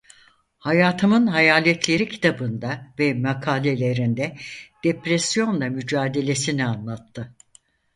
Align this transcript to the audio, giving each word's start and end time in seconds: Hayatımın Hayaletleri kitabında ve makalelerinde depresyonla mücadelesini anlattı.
Hayatımın 0.57 1.27
Hayaletleri 1.27 2.09
kitabında 2.09 2.93
ve 2.99 3.13
makalelerinde 3.13 4.37
depresyonla 4.83 5.69
mücadelesini 5.69 6.65
anlattı. 6.65 7.33